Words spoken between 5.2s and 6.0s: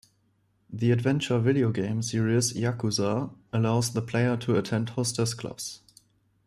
clubs.